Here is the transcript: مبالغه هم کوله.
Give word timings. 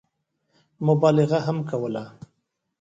مبالغه 0.87 1.39
هم 1.47 1.57
کوله. 1.69 2.03